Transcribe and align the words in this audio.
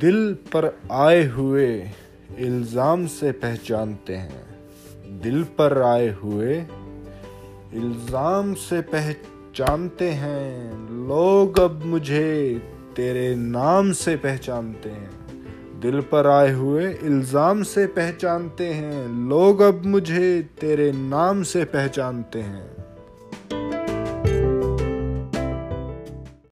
दिल 0.00 0.32
पर 0.46 0.66
आए 0.92 1.24
हुए 1.26 1.68
इल्ज़ाम 2.38 3.06
से 3.06 3.30
पहचानते 3.32 4.14
हैं। 4.14 5.20
दिल 5.22 5.42
पर 5.58 5.80
आए 5.82 6.08
हुए 6.22 6.56
इल्ज़ाम 7.74 8.52
से 8.54 8.80
पहचानते 8.80 10.10
हैं। 10.10 10.72
लोग 11.08 11.60
अब 11.60 11.82
मुझे 11.84 12.60
तेरे 12.96 13.34
नाम 13.34 13.92
से 13.92 14.16
पहचानते 14.16 14.88
हैं। 14.88 15.80
दिल 15.80 16.00
पर 16.00 16.26
आए 16.26 16.52
हुए 16.52 16.90
इल्ज़ाम 16.92 17.62
से 17.62 17.86
पहचानते 17.86 18.66
हैं। 18.66 19.06
लोग 19.28 19.60
अब 19.62 19.84
मुझे 19.86 20.42
तेरे 20.60 20.90
नाम 20.92 21.42
से 21.42 21.64
पहचानते 21.64 22.40
हैं। 22.40 23.67